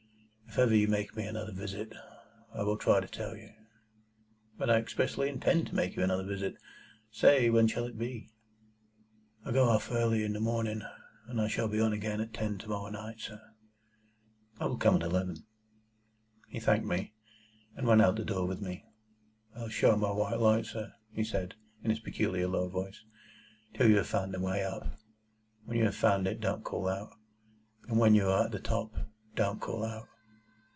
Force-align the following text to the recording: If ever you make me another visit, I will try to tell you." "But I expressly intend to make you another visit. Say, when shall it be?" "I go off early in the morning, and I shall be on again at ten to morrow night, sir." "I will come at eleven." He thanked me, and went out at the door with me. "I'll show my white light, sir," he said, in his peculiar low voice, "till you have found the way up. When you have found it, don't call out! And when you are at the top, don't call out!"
If 0.53 0.59
ever 0.59 0.75
you 0.75 0.89
make 0.89 1.15
me 1.15 1.23
another 1.25 1.53
visit, 1.53 1.93
I 2.53 2.63
will 2.63 2.75
try 2.75 2.99
to 2.99 3.07
tell 3.07 3.37
you." 3.37 3.53
"But 4.57 4.69
I 4.69 4.79
expressly 4.79 5.29
intend 5.29 5.67
to 5.67 5.75
make 5.75 5.95
you 5.95 6.03
another 6.03 6.25
visit. 6.25 6.55
Say, 7.09 7.49
when 7.49 7.69
shall 7.69 7.85
it 7.85 7.97
be?" 7.97 8.33
"I 9.45 9.53
go 9.53 9.69
off 9.69 9.89
early 9.93 10.25
in 10.25 10.33
the 10.33 10.41
morning, 10.41 10.81
and 11.27 11.39
I 11.39 11.47
shall 11.47 11.69
be 11.69 11.79
on 11.79 11.93
again 11.93 12.19
at 12.19 12.33
ten 12.33 12.57
to 12.57 12.67
morrow 12.67 12.89
night, 12.91 13.21
sir." 13.21 13.41
"I 14.59 14.65
will 14.65 14.75
come 14.75 14.95
at 14.97 15.03
eleven." 15.03 15.37
He 16.49 16.59
thanked 16.59 16.85
me, 16.85 17.13
and 17.77 17.87
went 17.87 18.01
out 18.01 18.15
at 18.19 18.25
the 18.25 18.25
door 18.25 18.45
with 18.45 18.59
me. 18.61 18.83
"I'll 19.55 19.69
show 19.69 19.95
my 19.95 20.11
white 20.11 20.41
light, 20.41 20.65
sir," 20.65 20.91
he 21.13 21.23
said, 21.23 21.55
in 21.81 21.91
his 21.91 22.01
peculiar 22.01 22.49
low 22.49 22.67
voice, 22.67 23.05
"till 23.73 23.87
you 23.89 23.95
have 23.95 24.07
found 24.07 24.33
the 24.33 24.39
way 24.41 24.65
up. 24.65 24.85
When 25.63 25.77
you 25.77 25.85
have 25.85 25.95
found 25.95 26.27
it, 26.27 26.41
don't 26.41 26.61
call 26.65 26.89
out! 26.89 27.13
And 27.87 27.97
when 27.97 28.15
you 28.15 28.27
are 28.27 28.43
at 28.47 28.51
the 28.51 28.59
top, 28.59 28.93
don't 29.33 29.61
call 29.61 29.85
out!" 29.85 30.09